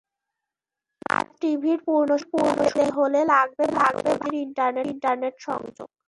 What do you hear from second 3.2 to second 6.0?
লাগবে ভালো গতির ইন্টারনেট সংযোগ।